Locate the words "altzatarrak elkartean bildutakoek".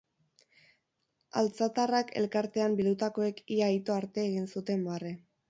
1.41-3.45